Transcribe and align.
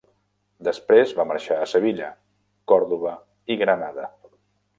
Després 0.67 1.13
va 1.19 1.25
marxar 1.31 1.57
a 1.65 1.67
Sevilla, 1.73 2.07
Còrdova 2.73 3.13
i 3.53 3.59
Granada. 3.65 4.11